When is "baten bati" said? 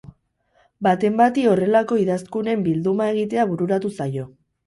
0.87-1.43